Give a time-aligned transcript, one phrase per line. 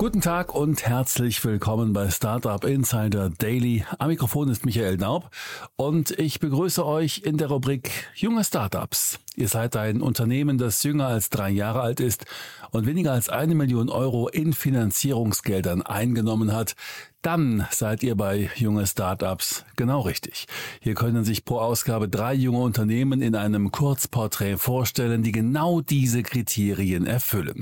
[0.00, 3.84] Guten Tag und herzlich willkommen bei Startup Insider Daily.
[3.98, 5.28] Am Mikrofon ist Michael Naub
[5.76, 9.18] und ich begrüße euch in der Rubrik Junge Startups.
[9.36, 12.24] Ihr seid ein Unternehmen, das jünger als drei Jahre alt ist
[12.70, 16.76] und weniger als eine Million Euro in Finanzierungsgeldern eingenommen hat.
[17.22, 20.46] Dann seid ihr bei junge Startups genau richtig.
[20.80, 26.22] Hier können sich pro Ausgabe drei junge Unternehmen in einem Kurzporträt vorstellen, die genau diese
[26.22, 27.60] Kriterien erfüllen.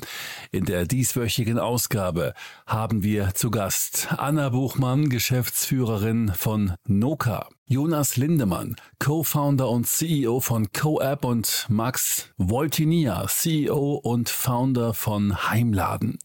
[0.52, 2.34] In der dieswöchigen Ausgabe
[2.66, 7.48] haben wir zu Gast Anna Buchmann, Geschäftsführerin von Noka.
[7.70, 16.18] Jonas Lindemann, Co-Founder und CEO von CoApp und Max Voltinia, CEO und Founder von Heimladen.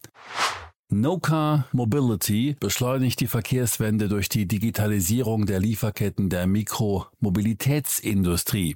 [1.02, 8.76] No-Car Mobility beschleunigt die Verkehrswende durch die Digitalisierung der Lieferketten der Mikromobilitätsindustrie.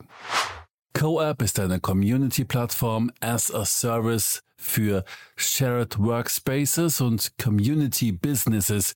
[0.93, 8.95] CoApp ist eine Community-Plattform as a Service für Shared Workspaces und Community Businesses.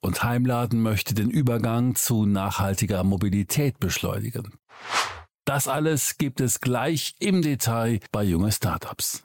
[0.00, 4.54] Und Heimladen möchte den Übergang zu nachhaltiger Mobilität beschleunigen.
[5.44, 9.24] Das alles gibt es gleich im Detail bei junge Startups.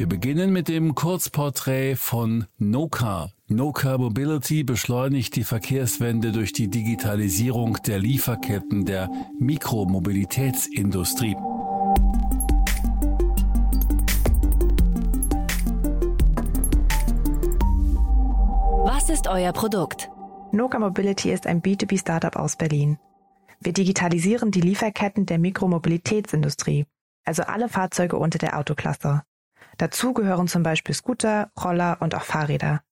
[0.00, 3.28] Wir beginnen mit dem Kurzporträt von Noka.
[3.48, 11.36] Noka Mobility beschleunigt die Verkehrswende durch die Digitalisierung der Lieferketten der Mikromobilitätsindustrie.
[18.86, 20.10] Was ist euer Produkt?
[20.50, 22.98] Noka Mobility ist ein B2B-Startup aus Berlin.
[23.60, 26.86] Wir digitalisieren die Lieferketten der Mikromobilitätsindustrie,
[27.26, 29.24] also alle Fahrzeuge unter der Autoklasse.
[29.78, 32.82] Dazu gehören zum Beispiel Scooter, Roller und auch Fahrräder.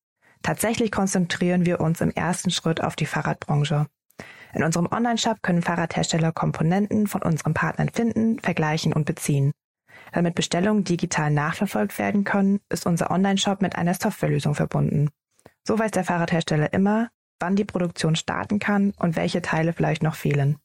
[0.43, 3.87] Tatsächlich konzentrieren wir uns im ersten Schritt auf die Fahrradbranche.
[4.55, 9.53] In unserem Onlineshop können Fahrradhersteller Komponenten von unseren Partnern finden, vergleichen und beziehen.
[10.13, 15.11] Damit Bestellungen digital nachverfolgt werden können, ist unser Onlineshop mit einer Softwarelösung verbunden.
[15.67, 20.15] So weiß der Fahrradhersteller immer, wann die Produktion starten kann und welche Teile vielleicht noch
[20.15, 20.57] fehlen.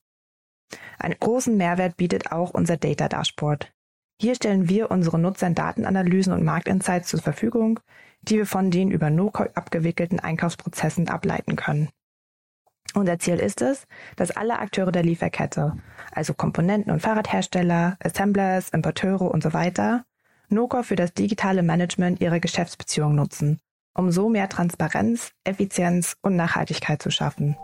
[0.97, 3.71] Einen großen Mehrwert bietet auch unser Data Dashboard.
[4.19, 7.79] Hier stellen wir unseren Nutzern Datenanalysen und Marktinsights zur Verfügung,
[8.21, 11.89] die wir von den über NoCo abgewickelten Einkaufsprozessen ableiten können.
[12.93, 15.73] Unser Ziel ist es, dass alle Akteure der Lieferkette,
[16.11, 20.05] also Komponenten und Fahrradhersteller, Assemblers, Importeure und so weiter,
[20.49, 23.59] NoCo für das digitale Management ihrer Geschäftsbeziehungen nutzen,
[23.95, 27.57] um so mehr Transparenz, Effizienz und Nachhaltigkeit zu schaffen.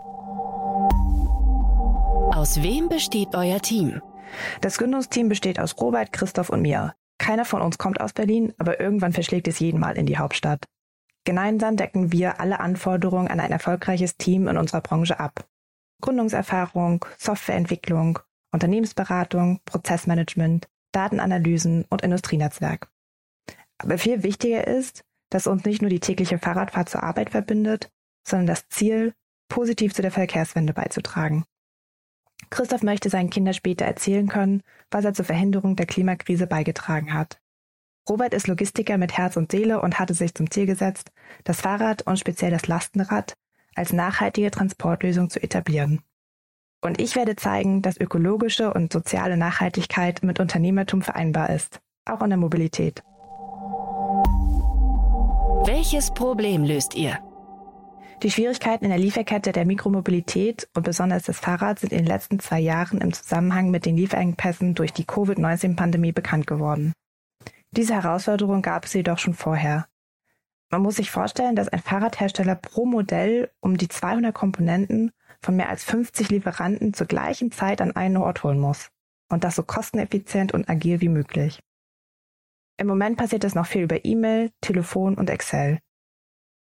[2.32, 4.00] Aus wem besteht euer Team?
[4.60, 6.94] Das Gründungsteam besteht aus Robert, Christoph und mir.
[7.18, 10.66] Keiner von uns kommt aus Berlin, aber irgendwann verschlägt es jeden Mal in die Hauptstadt.
[11.24, 15.46] Gemeinsam decken wir alle Anforderungen an ein erfolgreiches Team in unserer Branche ab.
[16.00, 18.18] Gründungserfahrung, Softwareentwicklung,
[18.52, 22.88] Unternehmensberatung, Prozessmanagement, Datenanalysen und Industrienetzwerk.
[23.78, 27.90] Aber viel wichtiger ist, dass uns nicht nur die tägliche Fahrradfahrt zur Arbeit verbindet,
[28.26, 29.14] sondern das Ziel,
[29.48, 31.44] positiv zu der Verkehrswende beizutragen.
[32.48, 37.40] Christoph möchte seinen Kindern später erzählen können, was er zur Verhinderung der Klimakrise beigetragen hat.
[38.08, 41.12] Robert ist Logistiker mit Herz und Seele und hatte sich zum Ziel gesetzt,
[41.44, 43.34] das Fahrrad und speziell das Lastenrad
[43.74, 46.02] als nachhaltige Transportlösung zu etablieren.
[46.82, 52.30] Und ich werde zeigen, dass ökologische und soziale Nachhaltigkeit mit Unternehmertum vereinbar ist, auch in
[52.30, 53.02] der Mobilität.
[55.66, 57.18] Welches Problem löst ihr?
[58.22, 62.38] Die Schwierigkeiten in der Lieferkette der Mikromobilität und besonders des Fahrrads sind in den letzten
[62.38, 66.92] zwei Jahren im Zusammenhang mit den Lieferengpässen durch die Covid-19-Pandemie bekannt geworden.
[67.70, 69.86] Diese Herausforderung gab es jedoch schon vorher.
[70.68, 75.70] Man muss sich vorstellen, dass ein Fahrradhersteller pro Modell um die 200 Komponenten von mehr
[75.70, 78.90] als 50 Lieferanten zur gleichen Zeit an einen Ort holen muss.
[79.30, 81.60] Und das so kosteneffizient und agil wie möglich.
[82.76, 85.78] Im Moment passiert das noch viel über E-Mail, Telefon und Excel.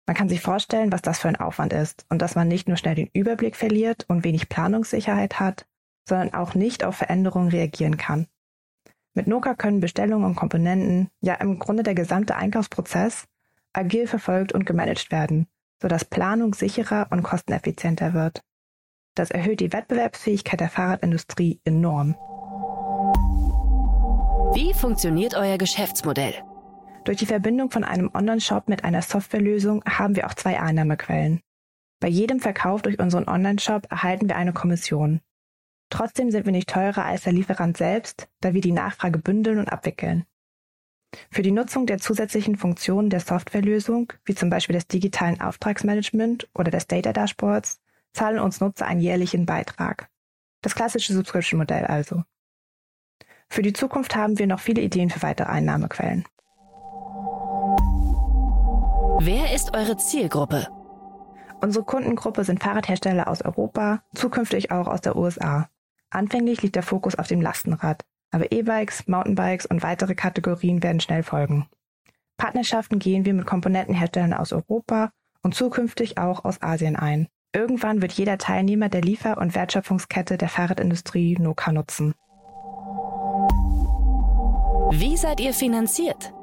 [0.10, 2.78] Man kann sich vorstellen, was das für ein Aufwand ist und dass man nicht nur
[2.78, 5.68] schnell den Überblick verliert und wenig Planungssicherheit hat,
[6.04, 8.26] sondern auch nicht auf Veränderungen reagieren kann.
[9.14, 13.26] Mit Noka können Bestellungen und Komponenten, ja im Grunde der gesamte Einkaufsprozess,
[13.72, 15.46] agil verfolgt und gemanagt werden,
[15.80, 18.42] sodass Planung sicherer und kosteneffizienter wird.
[19.14, 22.16] Das erhöht die Wettbewerbsfähigkeit der Fahrradindustrie enorm.
[24.56, 26.34] Wie funktioniert euer Geschäftsmodell?
[27.10, 31.42] Durch die Verbindung von einem Online-Shop mit einer Softwarelösung haben wir auch zwei Einnahmequellen.
[32.00, 35.20] Bei jedem Verkauf durch unseren Online-Shop erhalten wir eine Kommission.
[35.90, 39.70] Trotzdem sind wir nicht teurer als der Lieferant selbst, da wir die Nachfrage bündeln und
[39.70, 40.26] abwickeln.
[41.32, 46.70] Für die Nutzung der zusätzlichen Funktionen der Softwarelösung, wie zum Beispiel des digitalen Auftragsmanagement oder
[46.70, 47.82] des Data Dashboards,
[48.14, 50.12] zahlen uns Nutzer einen jährlichen Beitrag.
[50.62, 52.22] Das klassische Subscription-Modell also.
[53.50, 56.26] Für die Zukunft haben wir noch viele Ideen für weitere Einnahmequellen.
[59.22, 60.68] Wer ist eure Zielgruppe?
[61.60, 65.68] Unsere Kundengruppe sind Fahrradhersteller aus Europa, zukünftig auch aus der USA.
[66.10, 71.24] Anfänglich liegt der Fokus auf dem Lastenrad, aber E-Bikes, Mountainbikes und weitere Kategorien werden schnell
[71.24, 71.68] folgen.
[72.38, 75.12] Partnerschaften gehen wir mit Komponentenherstellern aus Europa
[75.44, 77.28] und zukünftig auch aus Asien ein.
[77.54, 82.14] Irgendwann wird jeder Teilnehmer der Liefer- und Wertschöpfungskette der Fahrradindustrie Noka nutzen.
[84.92, 86.34] Wie seid ihr finanziert?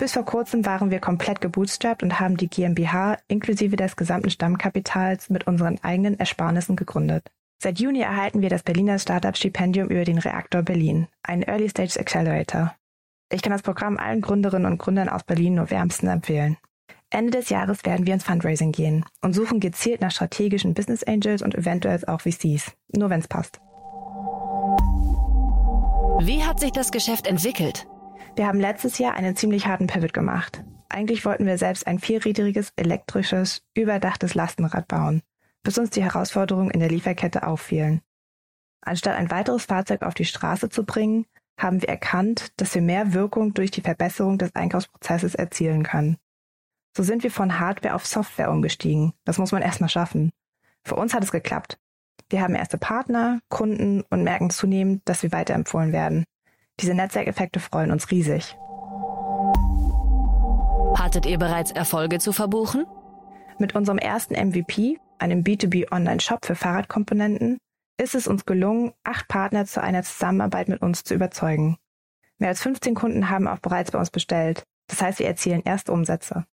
[0.00, 5.28] Bis vor kurzem waren wir komplett gebootstrapped und haben die GmbH inklusive des gesamten Stammkapitals
[5.28, 7.30] mit unseren eigenen Ersparnissen gegründet.
[7.62, 12.74] Seit Juni erhalten wir das Berliner Startup-Stipendium über den Reaktor Berlin, einen Early Stage Accelerator.
[13.30, 16.56] Ich kann das Programm allen Gründerinnen und Gründern aus Berlin nur wärmsten empfehlen.
[17.10, 21.42] Ende des Jahres werden wir ins Fundraising gehen und suchen gezielt nach strategischen Business Angels
[21.42, 23.60] und eventuell auch VCs, nur wenn es passt.
[26.22, 27.86] Wie hat sich das Geschäft entwickelt?
[28.40, 30.64] Wir haben letztes Jahr einen ziemlich harten Pivot gemacht.
[30.88, 35.20] Eigentlich wollten wir selbst ein vierrädriges, elektrisches, überdachtes Lastenrad bauen,
[35.62, 38.00] bis uns die Herausforderungen in der Lieferkette auffielen.
[38.80, 41.26] Anstatt ein weiteres Fahrzeug auf die Straße zu bringen,
[41.58, 46.16] haben wir erkannt, dass wir mehr Wirkung durch die Verbesserung des Einkaufsprozesses erzielen können.
[46.96, 49.12] So sind wir von Hardware auf Software umgestiegen.
[49.26, 50.32] Das muss man erstmal schaffen.
[50.82, 51.78] Für uns hat es geklappt.
[52.30, 56.24] Wir haben erste Partner, Kunden und merken zunehmend, dass wir weiterempfohlen werden.
[56.80, 58.56] Diese Netzwerkeffekte freuen uns riesig.
[60.94, 62.86] Hattet ihr bereits Erfolge zu verbuchen?
[63.58, 67.58] Mit unserem ersten MVP, einem B2B Online-Shop für Fahrradkomponenten,
[67.98, 71.76] ist es uns gelungen, acht Partner zu einer Zusammenarbeit mit uns zu überzeugen.
[72.38, 74.62] Mehr als 15 Kunden haben auch bereits bei uns bestellt.
[74.86, 76.46] Das heißt, wir erzielen erste Umsätze.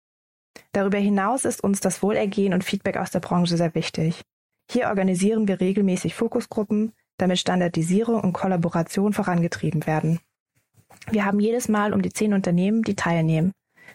[0.72, 4.22] Darüber hinaus ist uns das Wohlergehen und Feedback aus der Branche sehr wichtig.
[4.68, 10.20] Hier organisieren wir regelmäßig Fokusgruppen, damit Standardisierung und Kollaboration vorangetrieben werden.
[11.10, 13.52] Wir haben jedes Mal um die zehn Unternehmen, die teilnehmen.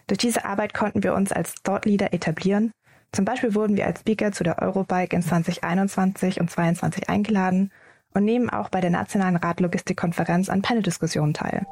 [0.07, 2.71] Durch diese Arbeit konnten wir uns als Thought Leader etablieren.
[3.11, 7.71] Zum Beispiel wurden wir als Speaker zu der Eurobike in 2021 und 2022 eingeladen
[8.13, 11.65] und nehmen auch bei der Nationalen Radlogistikkonferenz an Panel-Diskussionen teil.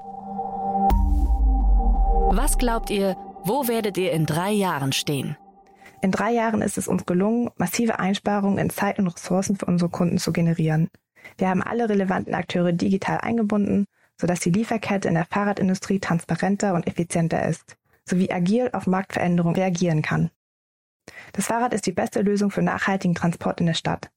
[2.32, 5.38] Was glaubt ihr, wo werdet ihr in drei Jahren stehen?
[6.02, 9.90] In drei Jahren ist es uns gelungen, massive Einsparungen in Zeit und Ressourcen für unsere
[9.90, 10.90] Kunden zu generieren.
[11.38, 13.86] Wir haben alle relevanten Akteure digital eingebunden,
[14.20, 20.02] sodass die Lieferkette in der Fahrradindustrie transparenter und effizienter ist, sowie agil auf Marktveränderungen reagieren
[20.02, 20.30] kann.
[21.34, 24.12] Das Fahrrad ist die beste Lösung für nachhaltigen Transport in der Stadt.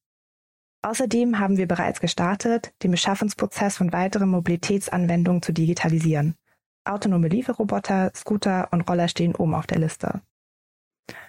[0.82, 6.34] Außerdem haben wir bereits gestartet, den Beschaffungsprozess von weiteren Mobilitätsanwendungen zu digitalisieren.
[6.84, 10.22] Autonome Lieferroboter, Scooter und Roller stehen oben auf der Liste.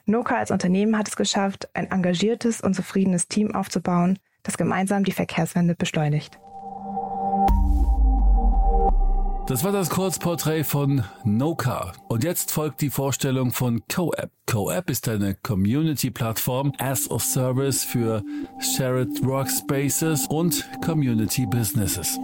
[0.06, 5.12] Noka als Unternehmen hat es geschafft, ein engagiertes und zufriedenes Team aufzubauen, das gemeinsam die
[5.12, 6.40] Verkehrswende beschleunigt.
[9.46, 11.92] Das war das Kurzporträt von Noka.
[12.08, 14.32] Und jetzt folgt die Vorstellung von CoApp.
[14.46, 18.24] CoApp ist eine Community-Plattform as a Service für
[18.60, 22.18] Shared Workspaces und Community Businesses.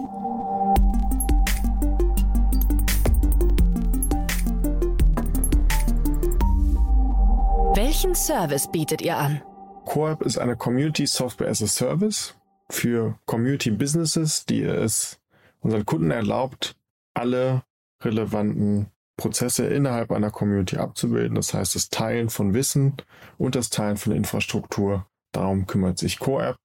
[7.82, 9.40] Welchen Service bietet ihr an?
[9.86, 12.34] CoApp ist eine Community Software as a Service
[12.68, 15.18] für Community Businesses, die es
[15.60, 16.76] unseren Kunden erlaubt,
[17.14, 17.62] alle
[18.02, 21.36] relevanten Prozesse innerhalb einer Community abzubilden.
[21.36, 22.98] Das heißt, das Teilen von Wissen
[23.38, 25.06] und das Teilen von Infrastruktur.
[25.32, 26.56] Darum kümmert sich CoApp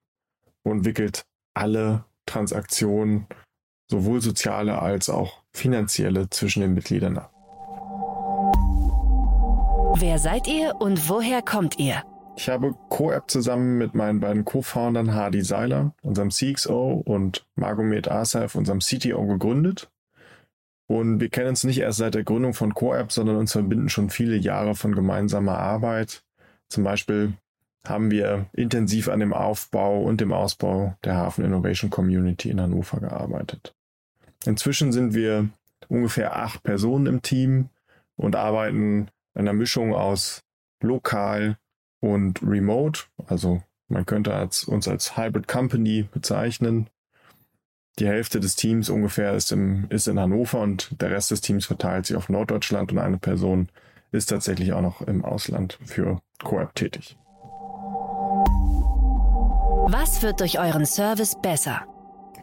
[0.63, 3.27] und wickelt alle Transaktionen,
[3.89, 7.34] sowohl soziale als auch finanzielle, zwischen den Mitgliedern ab.
[9.97, 12.03] Wer seid ihr und woher kommt ihr?
[12.35, 18.55] Ich habe CoApp zusammen mit meinen beiden Co-Foundern Hardy Seiler, unserem CXO, und Margomet Asaf,
[18.55, 19.89] unserem CTO, gegründet.
[20.87, 24.09] Und wir kennen uns nicht erst seit der Gründung von CoApp, sondern uns verbinden schon
[24.09, 26.23] viele Jahre von gemeinsamer Arbeit.
[26.67, 27.31] Zum Beispiel
[27.87, 32.99] haben wir intensiv an dem Aufbau und dem Ausbau der Hafen Innovation Community in Hannover
[32.99, 33.73] gearbeitet.
[34.45, 35.47] Inzwischen sind wir
[35.87, 37.69] ungefähr acht Personen im Team
[38.17, 40.41] und arbeiten einer Mischung aus
[40.81, 41.57] lokal
[41.99, 43.01] und remote.
[43.27, 46.89] Also man könnte als, uns als Hybrid Company bezeichnen.
[47.99, 51.65] Die Hälfte des Teams ungefähr ist, im, ist in Hannover und der Rest des Teams
[51.65, 53.69] verteilt sich auf Norddeutschland und eine Person
[54.11, 57.17] ist tatsächlich auch noch im Ausland für Coop tätig.
[59.87, 61.83] Was wird durch euren Service besser?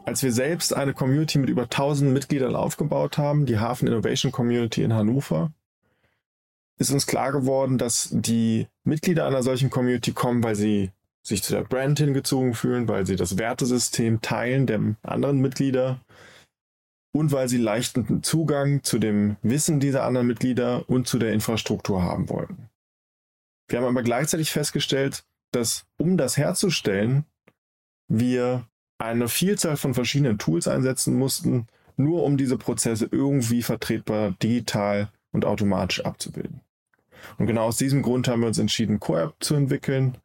[0.04, 4.82] Als wir selbst eine Community mit über 1000 Mitgliedern aufgebaut haben, die Hafen Innovation Community
[4.82, 5.52] in Hannover,
[6.78, 10.90] ist uns klar geworden, dass die Mitglieder einer solchen Community kommen, weil sie
[11.24, 16.00] sich zu der Brand hingezogen fühlen, weil sie das Wertesystem teilen der anderen Mitglieder
[17.14, 22.02] und weil sie leichten Zugang zu dem Wissen dieser anderen Mitglieder und zu der Infrastruktur
[22.02, 22.68] haben wollten.
[23.68, 27.24] Wir haben aber gleichzeitig festgestellt, dass um das herzustellen,
[28.08, 28.66] wir
[28.98, 35.44] eine Vielzahl von verschiedenen Tools einsetzen mussten, nur um diese Prozesse irgendwie vertretbar digital und
[35.44, 36.60] automatisch abzubilden.
[37.38, 40.18] Und genau aus diesem Grund haben wir uns entschieden, CoApp zu entwickeln,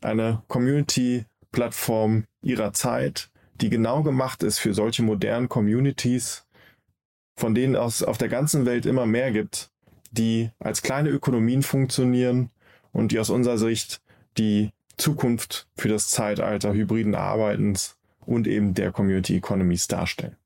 [0.00, 6.46] eine Community-Plattform ihrer Zeit, die genau gemacht ist für solche modernen Communities,
[7.36, 9.70] von denen es auf der ganzen Welt immer mehr gibt,
[10.10, 12.50] die als kleine Ökonomien funktionieren
[12.92, 14.00] und die aus unserer Sicht
[14.38, 20.36] die Zukunft für das Zeitalter hybriden Arbeitens und eben der Community Economies darstellen.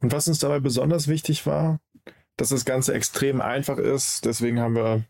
[0.00, 1.80] Und was uns dabei besonders wichtig war,
[2.36, 4.24] dass das Ganze extrem einfach ist.
[4.24, 5.04] Deswegen haben wir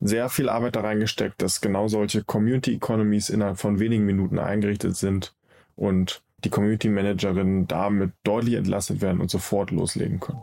[0.00, 4.96] sehr viel Arbeit da reingesteckt, dass genau solche Community Economies innerhalb von wenigen Minuten eingerichtet
[4.96, 5.34] sind
[5.76, 10.42] und die Community Managerinnen damit deutlich entlastet werden und sofort loslegen können.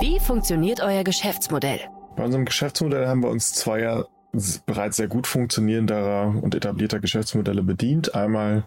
[0.00, 1.80] Wie funktioniert euer Geschäftsmodell?
[2.16, 4.06] Bei unserem Geschäftsmodell haben wir uns zweier
[4.66, 8.14] bereits sehr gut funktionierender und etablierter Geschäftsmodelle bedient.
[8.14, 8.66] Einmal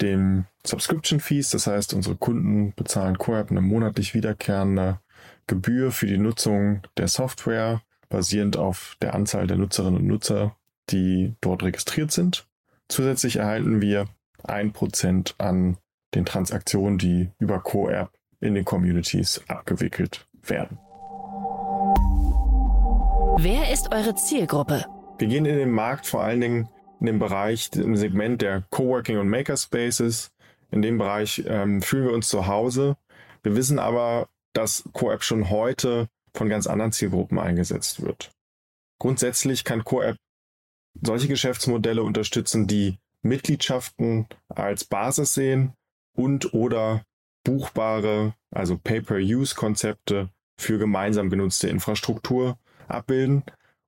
[0.00, 5.00] dem Subscription Fees, das heißt, unsere Kunden bezahlen CoApp eine monatlich wiederkehrende
[5.46, 10.56] Gebühr für die Nutzung der Software, basierend auf der Anzahl der Nutzerinnen und Nutzer,
[10.90, 12.46] die dort registriert sind.
[12.88, 14.06] Zusätzlich erhalten wir
[14.44, 15.78] ein Prozent an
[16.14, 20.78] den Transaktionen, die über CoApp in den Communities abgewickelt werden.
[23.38, 24.84] Wer ist eure Zielgruppe?
[25.18, 26.68] Wir gehen in den Markt vor allen Dingen
[27.02, 30.30] in dem Bereich, im Segment der Coworking und Makerspaces.
[30.70, 32.96] In dem Bereich ähm, fühlen wir uns zu Hause.
[33.42, 38.30] Wir wissen aber, dass CoApp schon heute von ganz anderen Zielgruppen eingesetzt wird.
[39.00, 40.16] Grundsätzlich kann CoApp
[41.02, 45.72] solche Geschäftsmodelle unterstützen, die Mitgliedschaften als Basis sehen
[46.14, 47.04] und oder
[47.42, 53.42] buchbare, also Pay-per-Use-Konzepte für gemeinsam genutzte Infrastruktur abbilden.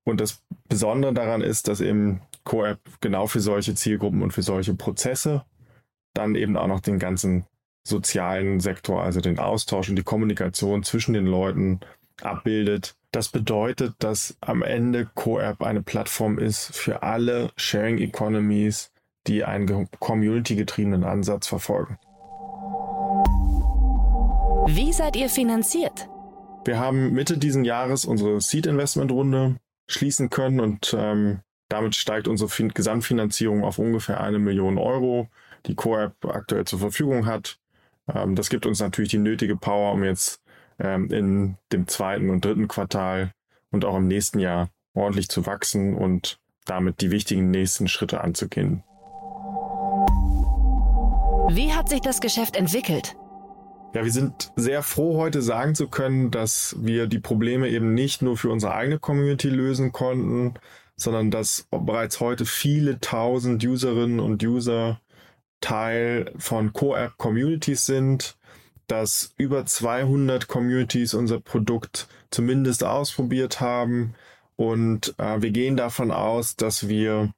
[0.05, 4.75] Und das Besondere daran ist, dass eben CoApp genau für solche Zielgruppen und für solche
[4.75, 5.45] Prozesse
[6.13, 7.47] dann eben auch noch den ganzen
[7.87, 11.81] sozialen Sektor, also den Austausch und die Kommunikation zwischen den Leuten
[12.23, 12.97] abbildet.
[13.13, 18.91] Das bedeutet, dass am Ende CoApp eine Plattform ist für alle Sharing Economies,
[19.27, 21.99] die einen community-getriebenen Ansatz verfolgen.
[24.67, 26.09] Wie seid ihr finanziert?
[26.65, 29.57] Wir haben Mitte diesen Jahres unsere Seed-Investment-Runde
[29.87, 35.29] schließen können und ähm, damit steigt unsere fin Gesamtfinanzierung auf ungefähr eine Million Euro,
[35.67, 37.59] die CoApp aktuell zur Verfügung hat.
[38.13, 40.41] Ähm, das gibt uns natürlich die nötige Power, um jetzt
[40.79, 43.33] ähm, in dem zweiten und dritten Quartal
[43.71, 48.83] und auch im nächsten Jahr ordentlich zu wachsen und damit die wichtigen nächsten Schritte anzugehen.
[51.51, 53.17] Wie hat sich das Geschäft entwickelt?
[53.95, 58.23] Ja, wir sind sehr froh, heute sagen zu können, dass wir die Probleme eben nicht
[58.23, 60.55] nur für unsere eigene Community lösen konnten,
[60.97, 65.01] sondern dass bereits heute viele tausend Userinnen und User
[65.61, 68.37] Teil von Co-App Communities sind,
[68.89, 74.15] dass über 200 Communities unser Produkt zumindest ausprobiert haben.
[74.57, 77.33] Und äh, wir gehen davon aus, dass wir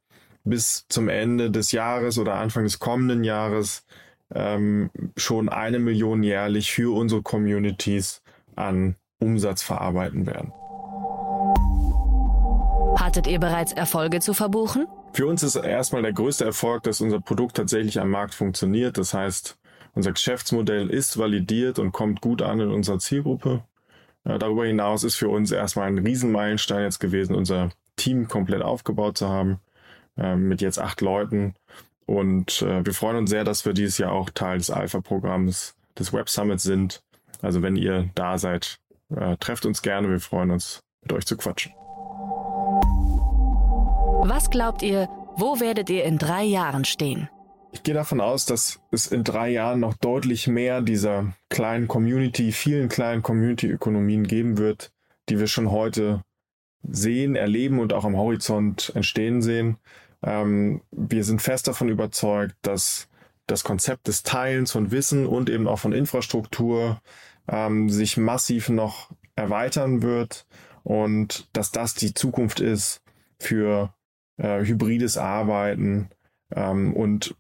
[0.44, 3.84] bis zum Ende des Jahres oder Anfang des kommenden Jahres
[4.35, 8.23] ähm, schon eine Million jährlich für unsere Communities
[8.54, 10.52] an Umsatz verarbeiten werden.
[12.99, 14.87] Hattet ihr bereits Erfolge zu verbuchen?
[15.12, 18.99] Für uns ist erstmal der größte Erfolg, dass unser Produkt tatsächlich am Markt funktioniert.
[18.99, 19.59] Das heißt,
[19.95, 23.64] unser Geschäftsmodell ist validiert und kommt gut an in unserer Zielgruppe.
[24.25, 29.16] Äh, darüber hinaus ist für uns erstmal ein Riesenmeilenstein jetzt gewesen, unser Team komplett aufgebaut
[29.18, 29.61] zu haben,
[30.18, 31.54] äh, mit jetzt acht Leuten.
[32.06, 36.12] Und äh, wir freuen uns sehr, dass wir dieses Jahr auch Teil des Alpha-Programms des
[36.12, 37.02] Web Summits sind.
[37.42, 38.78] Also wenn ihr da seid,
[39.14, 40.08] äh, trefft uns gerne.
[40.08, 41.72] Wir freuen uns, mit euch zu quatschen.
[44.28, 47.28] Was glaubt ihr, wo werdet ihr in drei Jahren stehen?
[47.72, 52.52] Ich gehe davon aus, dass es in drei Jahren noch deutlich mehr dieser kleinen Community,
[52.52, 54.92] vielen kleinen Community-Ökonomien geben wird,
[55.28, 56.22] die wir schon heute
[56.82, 59.76] sehen, erleben und auch am Horizont entstehen sehen.
[60.26, 63.09] Ähm, wir sind fest davon überzeugt, dass
[63.47, 67.00] das Konzept des Teilens von Wissen und eben auch von Infrastruktur
[67.49, 70.47] ähm, sich massiv noch erweitern wird
[70.83, 73.02] und dass das die Zukunft ist
[73.38, 73.95] für
[74.37, 76.11] äh, hybrides Arbeiten.
[76.52, 77.37] Ähm, und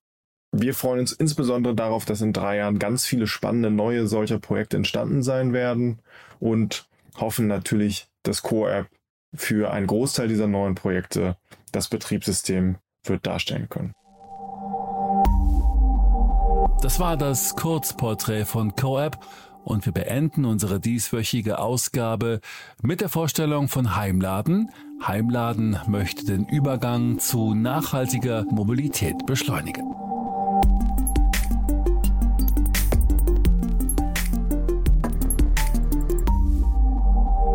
[0.52, 4.76] wir freuen uns insbesondere darauf, dass in drei Jahren ganz viele spannende neue solcher Projekte
[4.76, 5.98] entstanden sein werden
[6.38, 6.88] und
[7.18, 8.86] hoffen natürlich, dass Core-App
[9.34, 11.36] für einen Großteil dieser neuen Projekte
[11.76, 13.92] das Betriebssystem wird darstellen können.
[16.80, 19.18] Das war das Kurzporträt von CoApp
[19.64, 22.40] und wir beenden unsere dieswöchige Ausgabe
[22.82, 24.70] mit der Vorstellung von Heimladen.
[25.06, 29.84] Heimladen möchte den Übergang zu nachhaltiger Mobilität beschleunigen.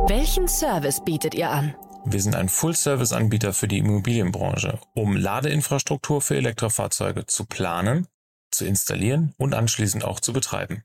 [0.07, 1.73] Welchen Service bietet ihr an?
[2.03, 8.07] Wir sind ein Full-Service-Anbieter für die Immobilienbranche, um Ladeinfrastruktur für Elektrofahrzeuge zu planen,
[8.49, 10.83] zu installieren und anschließend auch zu betreiben.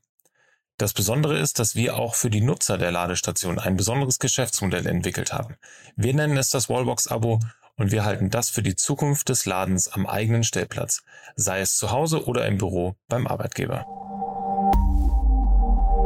[0.77, 5.33] Das Besondere ist, dass wir auch für die Nutzer der Ladestation ein besonderes Geschäftsmodell entwickelt
[5.33, 5.55] haben.
[5.95, 7.39] Wir nennen es das Wallbox-Abo
[7.77, 11.01] und wir halten das für die Zukunft des Ladens am eigenen Stellplatz,
[11.35, 13.85] sei es zu Hause oder im Büro beim Arbeitgeber.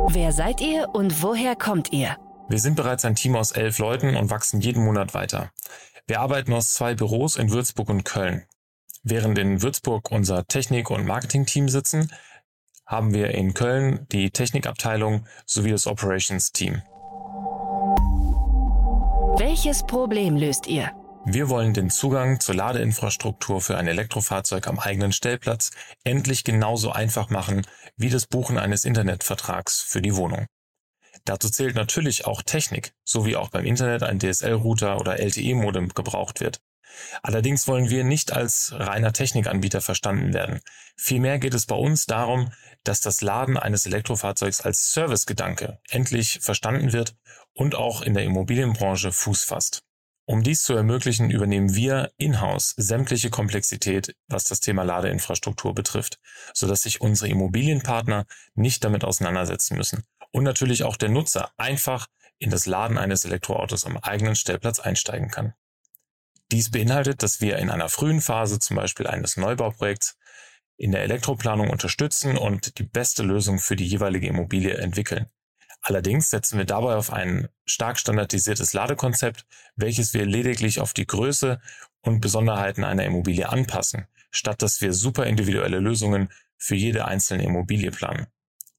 [0.10, 2.18] Wer seid ihr und woher kommt ihr?
[2.51, 5.51] Wir sind bereits ein Team aus elf Leuten und wachsen jeden Monat weiter.
[6.05, 8.43] Wir arbeiten aus zwei Büros in Würzburg und Köln.
[9.04, 12.12] Während in Würzburg unser Technik- und Marketing-Team sitzen,
[12.86, 16.82] haben wir in Köln die Technikabteilung sowie das Operations-Team.
[19.38, 20.91] Welches Problem löst ihr?
[21.23, 25.71] Wir wollen den Zugang zur Ladeinfrastruktur für ein Elektrofahrzeug am eigenen Stellplatz
[26.04, 30.47] endlich genauso einfach machen wie das Buchen eines Internetvertrags für die Wohnung.
[31.25, 36.39] Dazu zählt natürlich auch Technik, so wie auch beim Internet ein DSL-Router oder LTE-Modem gebraucht
[36.39, 36.62] wird.
[37.21, 40.60] Allerdings wollen wir nicht als reiner Technikanbieter verstanden werden.
[40.97, 42.51] Vielmehr geht es bei uns darum,
[42.84, 47.15] dass das Laden eines Elektrofahrzeugs als Servicegedanke endlich verstanden wird
[47.53, 49.84] und auch in der Immobilienbranche Fuß fasst.
[50.25, 56.19] Um dies zu ermöglichen, übernehmen wir in-house sämtliche Komplexität, was das Thema Ladeinfrastruktur betrifft,
[56.53, 62.50] sodass sich unsere Immobilienpartner nicht damit auseinandersetzen müssen und natürlich auch der Nutzer einfach in
[62.50, 65.54] das Laden eines Elektroautos am eigenen Stellplatz einsteigen kann.
[66.52, 70.17] Dies beinhaltet, dass wir in einer frühen Phase zum Beispiel eines Neubauprojekts
[70.78, 75.28] in der Elektroplanung unterstützen und die beste Lösung für die jeweilige Immobilie entwickeln.
[75.82, 81.62] Allerdings setzen wir dabei auf ein stark standardisiertes Ladekonzept, welches wir lediglich auf die Größe
[82.02, 87.91] und Besonderheiten einer Immobilie anpassen, statt dass wir super individuelle Lösungen für jede einzelne Immobilie
[87.91, 88.28] planen.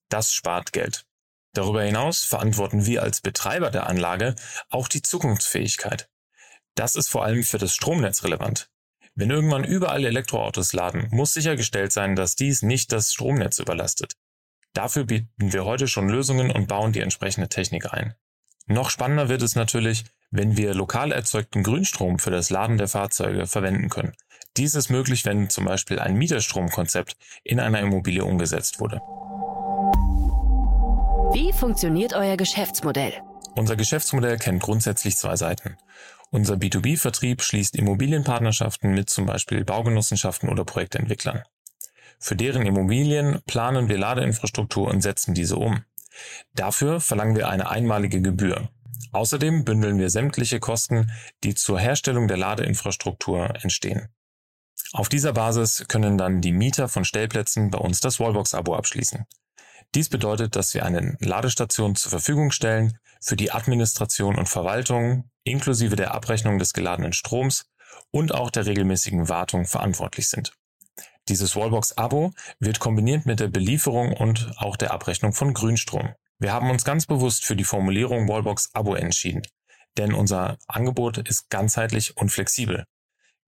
[0.09, 1.07] Das spart Geld.
[1.55, 4.35] Darüber hinaus verantworten wir als Betreiber der Anlage
[4.71, 6.09] auch die Zukunftsfähigkeit.
[6.75, 8.71] Das ist vor allem für das Stromnetz relevant.
[9.15, 14.15] Wenn irgendwann überall Elektroautos laden, muss sichergestellt sein, dass dies nicht das Stromnetz überlastet.
[14.73, 18.15] Dafür bieten wir heute schon Lösungen und bauen die entsprechende Technik ein.
[18.67, 23.47] Noch spannender wird es natürlich, wenn wir lokal erzeugten Grünstrom für das Laden der Fahrzeuge
[23.47, 24.15] verwenden können.
[24.57, 29.03] Dies ist möglich, wenn zum Beispiel ein Mieterstromkonzept in einer Immobilie umgesetzt wurde.
[31.35, 33.15] Wie funktioniert euer Geschäftsmodell?
[33.55, 35.79] Unser Geschäftsmodell kennt grundsätzlich zwei Seiten.
[36.31, 41.43] Unser B2B-Vertrieb schließt Immobilienpartnerschaften mit zum Beispiel Baugenossenschaften oder Projektentwicklern.
[42.19, 45.85] Für deren Immobilien planen wir Ladeinfrastruktur und setzen diese um.
[46.55, 48.69] Dafür verlangen wir eine einmalige Gebühr.
[49.13, 51.11] Außerdem bündeln wir sämtliche Kosten,
[51.45, 54.09] die zur Herstellung der Ladeinfrastruktur entstehen.
[54.93, 59.25] Auf dieser Basis können dann die Mieter von Stellplätzen bei uns das Wallbox-Abo abschließen.
[59.95, 65.97] Dies bedeutet, dass wir eine Ladestation zur Verfügung stellen für die Administration und Verwaltung inklusive
[65.97, 67.67] der Abrechnung des geladenen Stroms
[68.11, 70.55] und auch der regelmäßigen Wartung verantwortlich sind.
[71.29, 76.15] Dieses Wallbox-Abo wird kombiniert mit der Belieferung und auch der Abrechnung von Grünstrom.
[76.39, 79.43] Wir haben uns ganz bewusst für die Formulierung Wallbox-Abo entschieden,
[79.99, 82.85] denn unser Angebot ist ganzheitlich und flexibel.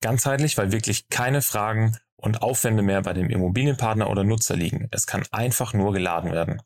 [0.01, 4.89] Ganzheitlich, weil wirklich keine Fragen und Aufwände mehr bei dem Immobilienpartner oder Nutzer liegen.
[4.91, 6.63] Es kann einfach nur geladen werden.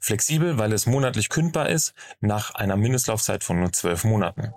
[0.00, 4.52] Flexibel, weil es monatlich kündbar ist, nach einer Mindestlaufzeit von nur zwölf Monaten.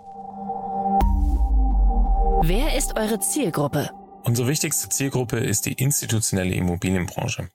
[2.43, 3.89] Wer ist eure Zielgruppe?
[4.23, 7.49] Unsere wichtigste Zielgruppe ist die institutionelle Immobilienbranche.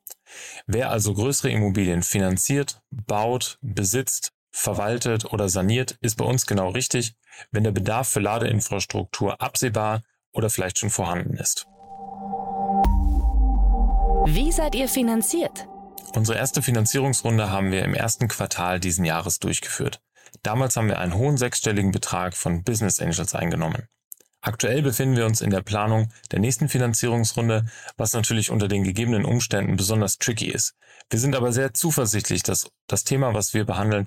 [0.67, 7.15] Wer also größere Immobilien finanziert, baut, besitzt, verwaltet oder saniert, ist bei uns genau richtig,
[7.51, 11.67] wenn der Bedarf für Ladeinfrastruktur absehbar oder vielleicht schon vorhanden ist.
[14.27, 15.67] Wie seid ihr finanziert?
[16.15, 20.01] Unsere erste Finanzierungsrunde haben wir im ersten Quartal diesen Jahres durchgeführt.
[20.43, 23.89] Damals haben wir einen hohen sechsstelligen Betrag von Business Angels eingenommen.
[24.41, 29.25] Aktuell befinden wir uns in der Planung der nächsten Finanzierungsrunde, was natürlich unter den gegebenen
[29.25, 30.75] Umständen besonders tricky ist.
[31.11, 34.07] Wir sind aber sehr zuversichtlich, dass das Thema, was wir behandeln,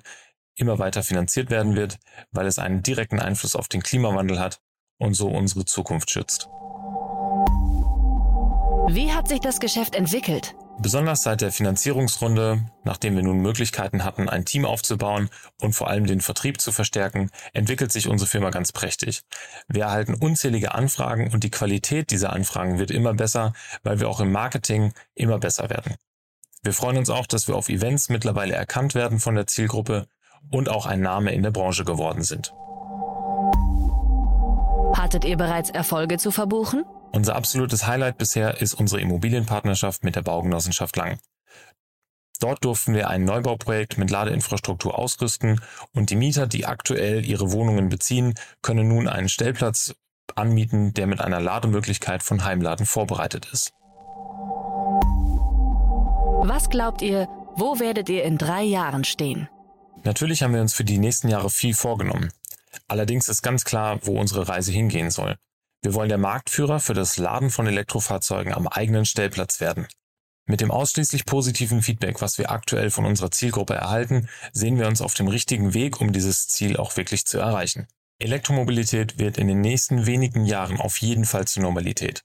[0.54, 1.98] immer weiter finanziert werden wird,
[2.30, 4.60] weil es einen direkten Einfluss auf den Klimawandel hat
[4.98, 6.48] und so unsere Zukunft schützt.
[8.88, 10.54] Wie hat sich das Geschäft entwickelt?
[10.78, 15.28] Besonders seit der Finanzierungsrunde, nachdem wir nun Möglichkeiten hatten, ein Team aufzubauen
[15.60, 19.22] und vor allem den Vertrieb zu verstärken, entwickelt sich unsere Firma ganz prächtig.
[19.66, 24.20] Wir erhalten unzählige Anfragen und die Qualität dieser Anfragen wird immer besser, weil wir auch
[24.20, 25.96] im Marketing immer besser werden.
[26.62, 30.06] Wir freuen uns auch, dass wir auf Events mittlerweile erkannt werden von der Zielgruppe
[30.50, 32.54] und auch ein Name in der Branche geworden sind.
[34.96, 36.84] Hattet ihr bereits Erfolge zu verbuchen?
[37.12, 41.18] Unser absolutes Highlight bisher ist unsere Immobilienpartnerschaft mit der Baugenossenschaft Lang.
[42.40, 45.60] Dort durften wir ein Neubauprojekt mit Ladeinfrastruktur ausrüsten
[45.94, 49.94] und die Mieter, die aktuell ihre Wohnungen beziehen, können nun einen Stellplatz
[50.34, 53.72] anmieten, der mit einer Lademöglichkeit von Heimladen vorbereitet ist.
[56.42, 59.48] Was glaubt ihr, wo werdet ihr in drei Jahren stehen?
[60.04, 62.30] Natürlich haben wir uns für die nächsten Jahre viel vorgenommen.
[62.86, 65.36] Allerdings ist ganz klar, wo unsere Reise hingehen soll.
[65.86, 69.86] Wir wollen der Marktführer für das Laden von Elektrofahrzeugen am eigenen Stellplatz werden.
[70.44, 75.00] Mit dem ausschließlich positiven Feedback, was wir aktuell von unserer Zielgruppe erhalten, sehen wir uns
[75.00, 77.86] auf dem richtigen Weg, um dieses Ziel auch wirklich zu erreichen.
[78.18, 82.24] Elektromobilität wird in den nächsten wenigen Jahren auf jeden Fall zur Normalität.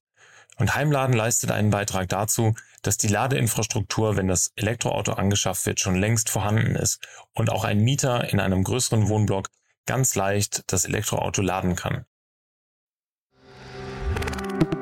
[0.58, 5.98] Und Heimladen leistet einen Beitrag dazu, dass die Ladeinfrastruktur, wenn das Elektroauto angeschafft wird, schon
[5.98, 7.00] längst vorhanden ist
[7.36, 9.50] und auch ein Mieter in einem größeren Wohnblock
[9.86, 12.06] ganz leicht das Elektroauto laden kann.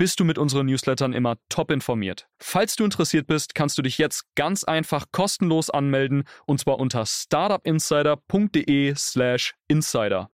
[0.00, 2.26] bist du mit unseren Newslettern immer top informiert.
[2.38, 7.04] Falls du interessiert bist, kannst du dich jetzt ganz einfach kostenlos anmelden und zwar unter
[7.04, 10.30] startupinsider.de/slash insider.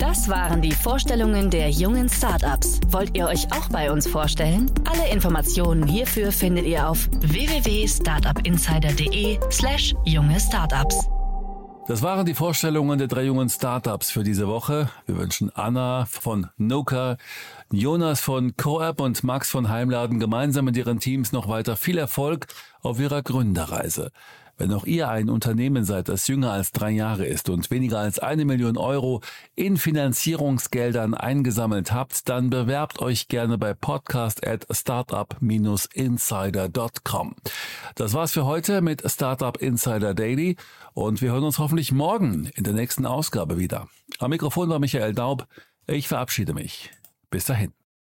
[0.00, 2.80] Das waren die Vorstellungen der jungen Startups.
[2.88, 4.68] Wollt ihr euch auch bei uns vorstellen?
[4.84, 11.08] Alle Informationen hierfür findet ihr auf www.startupinsider.de/slash junge Startups.
[11.86, 14.88] Das waren die Vorstellungen der drei jungen Startups für diese Woche.
[15.04, 17.18] Wir wünschen Anna von Noka,
[17.70, 22.46] Jonas von CoApp und Max von Heimladen gemeinsam mit ihren Teams noch weiter viel Erfolg
[22.80, 24.12] auf ihrer Gründerreise.
[24.56, 28.18] Wenn auch ihr ein Unternehmen seid, das jünger als drei Jahre ist und weniger als
[28.18, 29.20] eine Million Euro
[29.56, 37.36] in Finanzierungsgeldern eingesammelt habt, dann bewerbt euch gerne bei podcast at startup-insider.com.
[37.94, 40.56] Das war's für heute mit Startup Insider Daily
[40.92, 43.88] und wir hören uns hoffentlich morgen in der nächsten Ausgabe wieder.
[44.18, 45.46] Am Mikrofon war Michael Daub.
[45.86, 46.90] Ich verabschiede mich.
[47.30, 47.83] Bis dahin.